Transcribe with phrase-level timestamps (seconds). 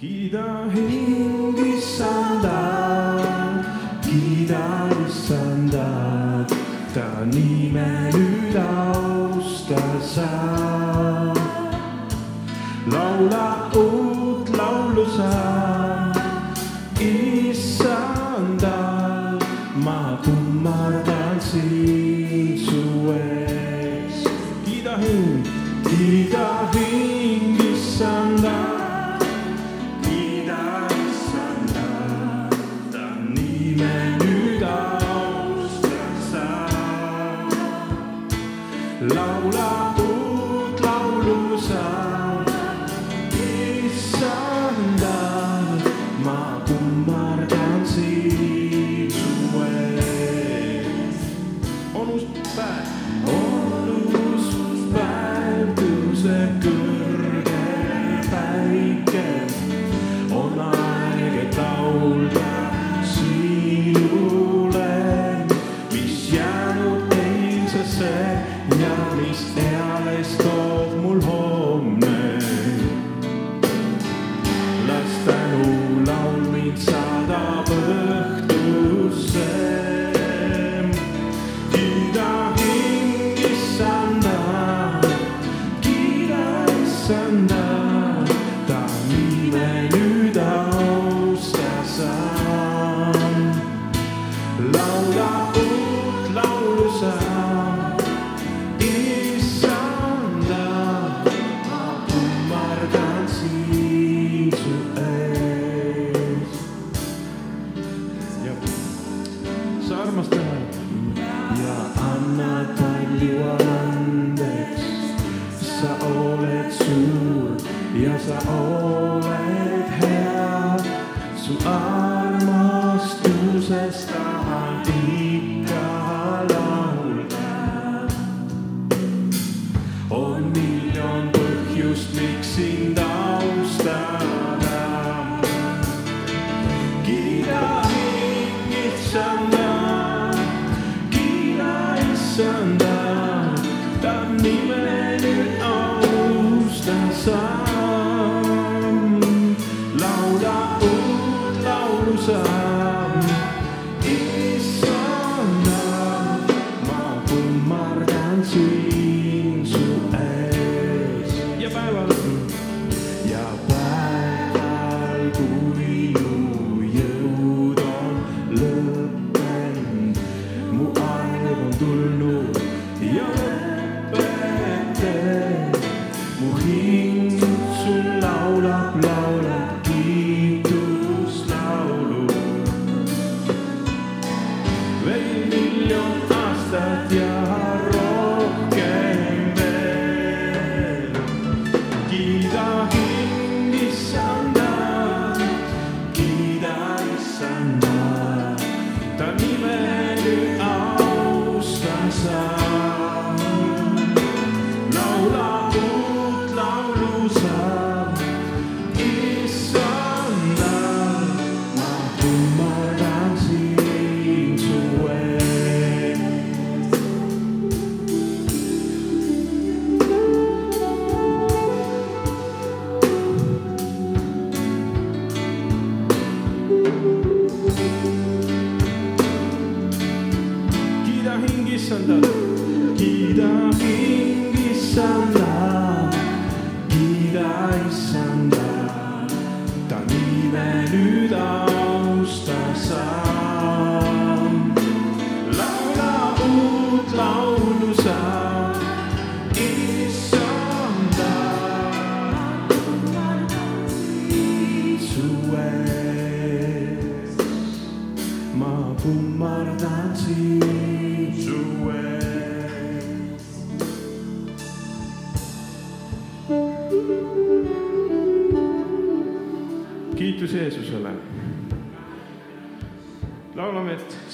[0.00, 3.20] Kiida hing issandat,
[4.00, 6.48] kiida issandat,
[6.94, 11.36] ta nime nüüd austa saab.
[12.88, 15.36] laula uut laulu sa,
[16.96, 18.56] issandat,
[19.84, 24.24] ma kummardan sind su ees.
[24.64, 25.44] kiida hing,
[25.84, 27.39] kiida hing.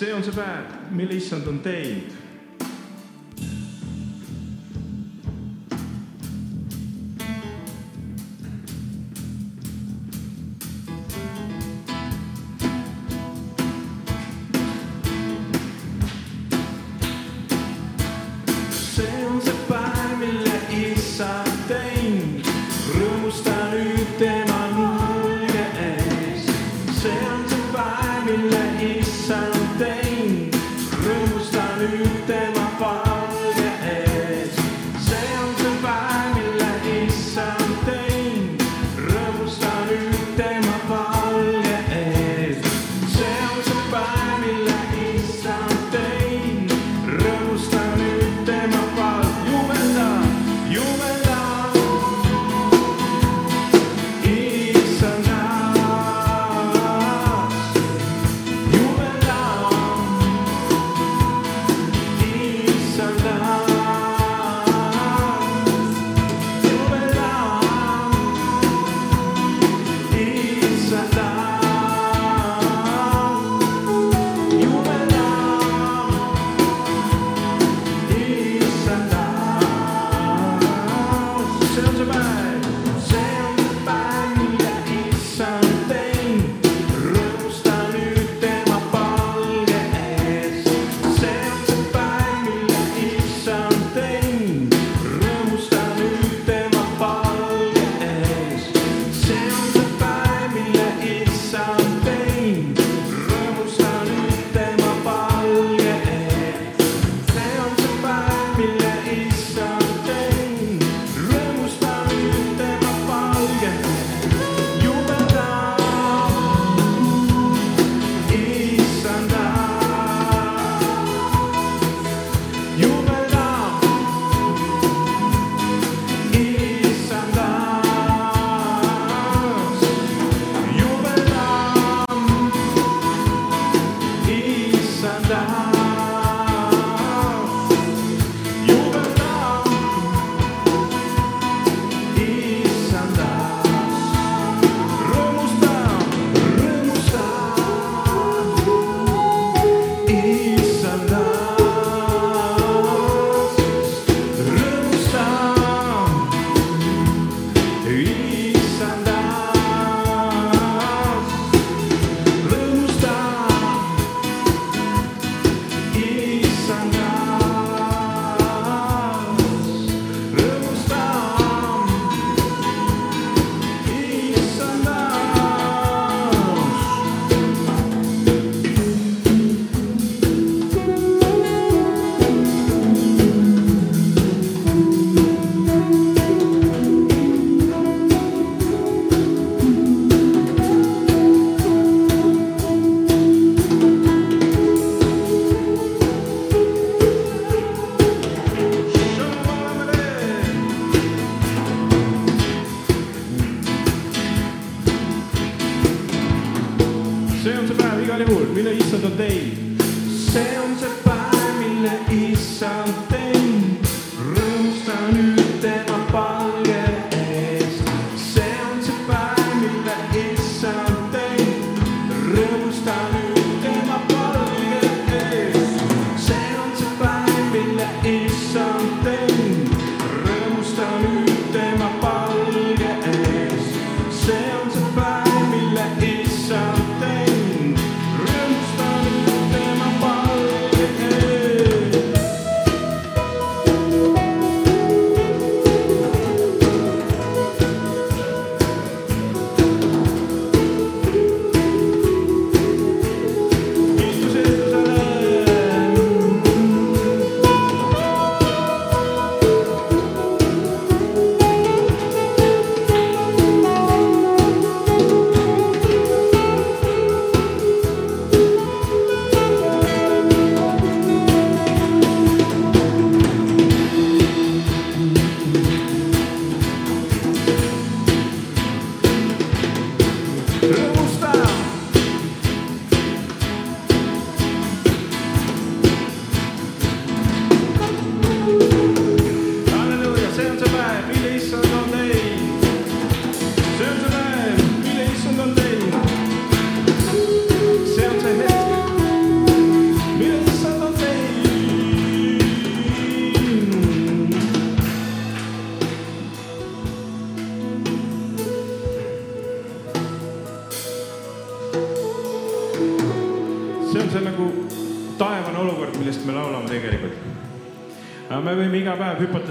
[0.00, 0.64] see on see päev,
[0.96, 2.29] mille issand on teinud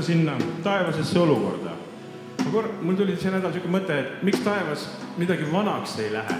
[0.09, 1.71] sinna taevasesse olukorda.
[2.81, 4.87] mul tuli see nädal niisugune mõte, et miks taevas
[5.21, 6.37] midagi vanaks ei lähe.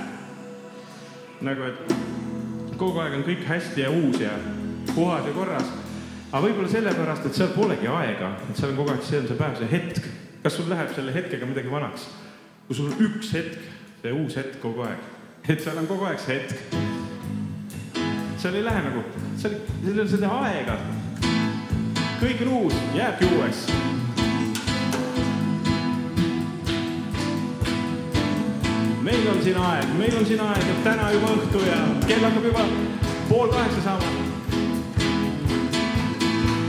[1.45, 4.31] nagu, et kogu aeg on kõik hästi ja uus ja
[4.95, 5.69] puhas ja korras.
[6.31, 9.37] aga võib-olla sellepärast, et seal polegi aega, et seal on kogu aeg, see on see
[9.43, 10.09] päev, see hetk.
[10.43, 12.07] kas sul läheb selle hetkega midagi vanaks?
[12.67, 13.61] kui sul on üks hetk,
[14.01, 15.05] see uus hetk kogu aeg,
[15.45, 16.89] et seal on kogu aeg see hetk
[18.39, 19.05] seal ei lähe nagu,
[19.37, 20.79] seal, seal ei ole seda aega.
[22.19, 23.67] Kõik on uus, jääbki uueks.
[29.03, 32.43] meil on siin aeg, meil on siin aeg, et täna juba õhtu ja kell hakkab
[32.45, 32.65] juba
[33.29, 34.09] pool kaheksa saama.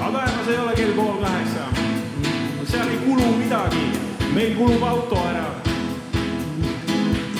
[0.01, 1.67] aga taevas ei ole kell pool kaheksa.
[2.71, 3.85] seal ei kulu midagi,
[4.35, 5.45] meil kulub auto ära.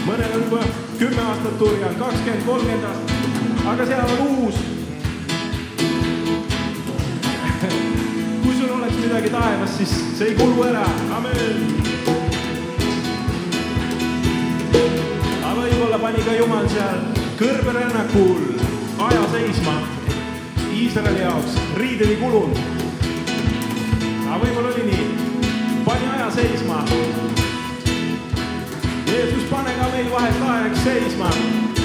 [0.09, 0.67] mõnel on juba
[0.99, 4.80] kümme aastat all, kakskümmend, kolmkümmend aastat, aga seal on uus.
[9.01, 10.85] Midagi taevas, siis see ei kulu ära,
[11.17, 11.63] amen.
[15.45, 17.01] aga võib-olla pani ka Jumal seal
[17.41, 18.45] kõrberännakul
[19.09, 19.79] aja seisma
[20.71, 22.61] Iisraeli jaoks, riided ei kulunud.
[24.29, 25.09] aga võib-olla oli nii,
[25.89, 26.85] pani aja seisma
[29.11, 31.80] Jeesus, pane ka meil vahest aeg seisma.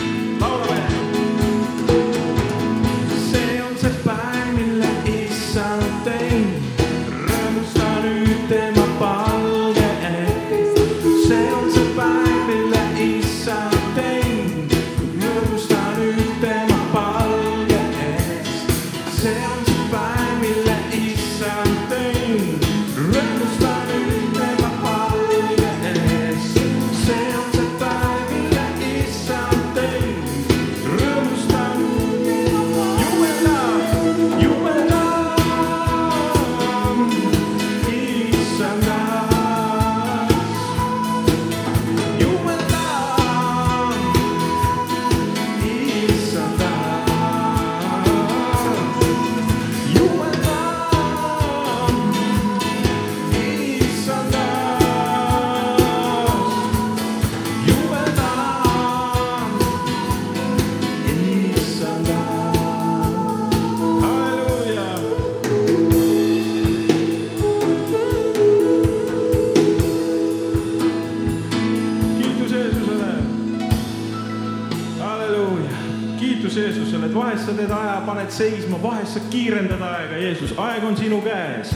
[78.85, 81.73] Vahest sa kiirendad aega, Jeesus, aeg on sinu käes.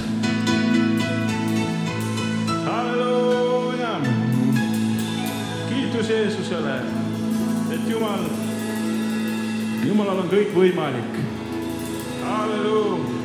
[2.66, 3.94] halleluuja,
[5.70, 6.76] kiitus Jeesusele,
[7.74, 8.28] et Jumal,
[9.88, 11.18] Jumalal on kõik võimalik.
[12.24, 13.18] halleluuja!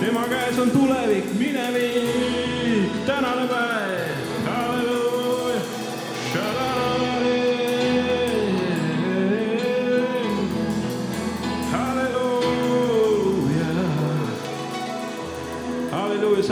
[0.00, 3.99] Tema käes on tulevik, minevik, tänane päev,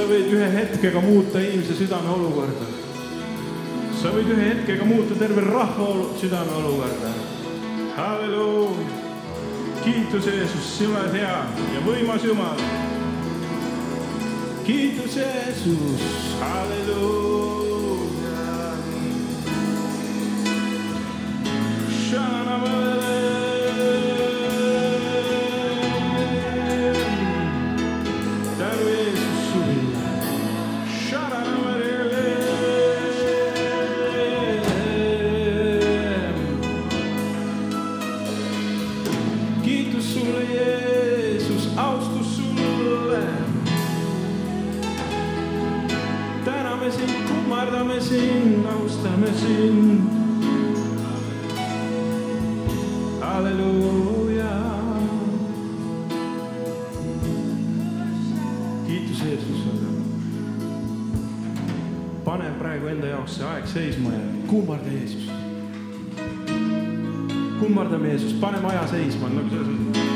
[0.08, 2.68] võid ühe hetkega muuta inimese südame olukorda.
[4.00, 5.88] sa võid ühe hetkega muuta terve rahva
[6.20, 7.12] südame olukorda.
[7.96, 8.88] halleluuja,
[9.84, 11.38] kiitus Jeesus, sina oled hea
[11.74, 12.68] ja võimas Jumal
[14.68, 16.02] kiitus Jeesus,
[16.40, 17.17] halleluuja.
[59.38, 59.88] Jeesusele.
[62.24, 65.30] pane praegu enda jaoks see aeg seisma ja kummarda Jeesust.
[67.60, 70.08] kummardame Jeesust, paneme aja seisma nagu selles mõttes.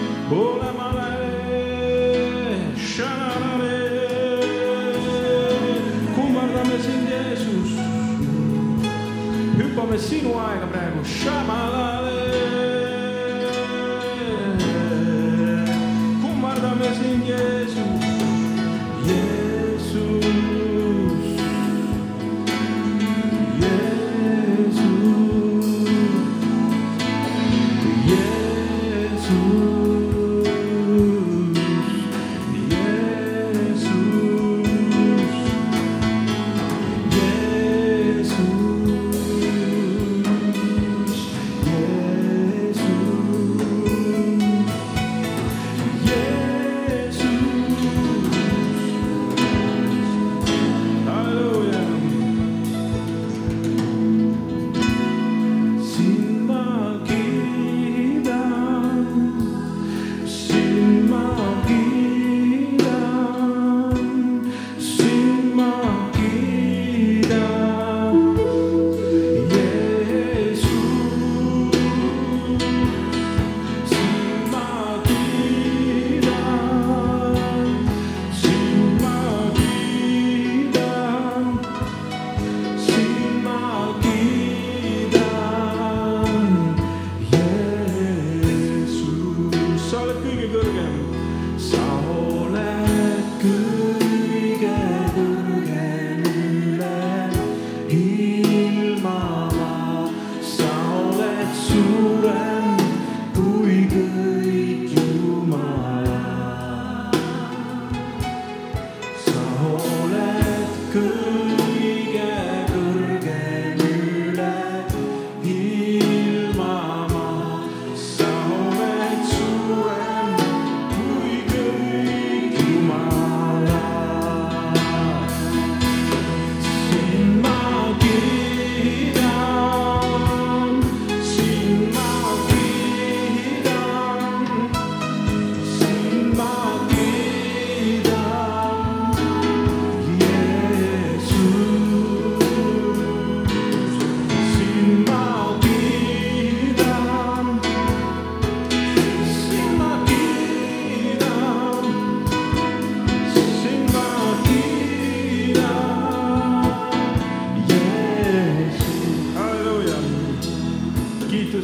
[6.15, 7.71] kummardame sind, Jeesus.
[9.59, 11.05] hüppame sinu aega praegu.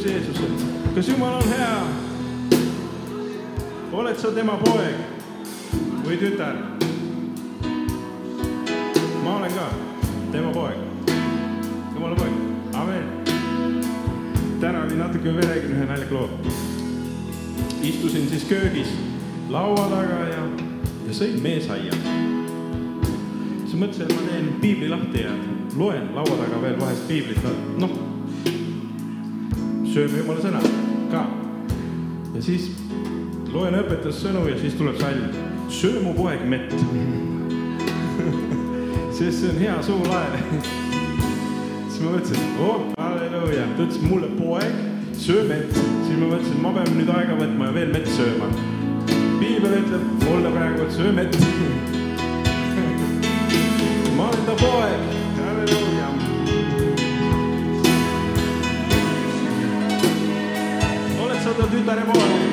[0.03, 0.53] Kiitus Jeesusele.
[0.95, 1.83] kas Jumal on hea?
[3.91, 4.95] oled sa tema poeg
[6.05, 6.55] või tütar?
[9.23, 9.67] ma olen ka
[10.31, 10.77] tema poeg,
[11.95, 12.37] jumala poeg,
[12.73, 13.09] amen.
[14.61, 16.29] täna oli natuke veel räägin ühe naljaka loo.
[17.83, 18.93] istusin siis köögis
[19.49, 20.45] laua taga ja,
[21.07, 21.93] ja sõin meesaia.
[23.65, 25.35] siis mõtlesin, et ma teen piibli lahti ja
[25.75, 28.08] loen laua taga veel vahest piiblit, noh,
[29.99, 30.59] sööme jumala sõna
[31.11, 31.21] ka.
[32.31, 32.69] ja siis
[33.51, 35.33] loen õpetussõnu ja siis tuleb salm,
[35.73, 36.71] söö mu poeg mett.
[39.17, 40.39] sest see on hea suulae.
[41.89, 44.79] siis ma mõtlesin, oh halleluuja, ta ütles mulle poeg,
[45.19, 48.51] söö mett, siis ma mõtlesin, ma pean nüüd aega võtma ja veel mett sööma.
[49.41, 51.35] piibel ütleb mulle praegu, et söö mett.
[54.15, 55.18] ma olen ta poeg,
[61.89, 62.48] oled sa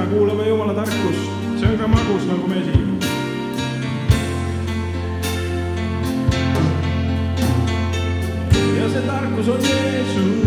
[0.00, 2.72] täna kuulame Jumala tarkust, see on ka magus nagu mesi.
[8.80, 9.60] ja see tarkus on.
[9.60, 10.39] Jeesus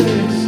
[0.00, 0.39] Deus.